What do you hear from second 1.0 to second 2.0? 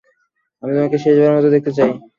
শেষ বারের মতো দেখতে চাই।